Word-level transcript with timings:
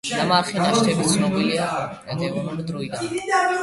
ნამარხი 0.11 0.55
ნაშთები 0.63 1.05
ცნობილია 1.13 1.69
დევონური 2.25 2.71
დროიდან. 2.73 3.19